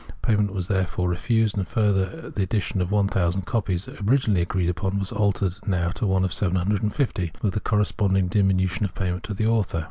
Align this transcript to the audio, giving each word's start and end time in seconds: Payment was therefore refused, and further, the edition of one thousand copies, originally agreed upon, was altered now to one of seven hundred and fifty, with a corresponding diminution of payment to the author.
Payment 0.23 0.51
was 0.51 0.67
therefore 0.67 1.07
refused, 1.09 1.55
and 1.55 1.67
further, 1.67 2.31
the 2.31 2.41
edition 2.41 2.81
of 2.81 2.89
one 2.89 3.07
thousand 3.07 3.43
copies, 3.43 3.87
originally 3.87 4.41
agreed 4.41 4.71
upon, 4.71 4.97
was 4.97 5.11
altered 5.11 5.53
now 5.67 5.89
to 5.91 6.07
one 6.07 6.25
of 6.25 6.33
seven 6.33 6.55
hundred 6.55 6.81
and 6.81 6.91
fifty, 6.91 7.31
with 7.43 7.55
a 7.55 7.59
corresponding 7.59 8.27
diminution 8.27 8.83
of 8.83 8.95
payment 8.95 9.21
to 9.25 9.35
the 9.35 9.45
author. 9.45 9.79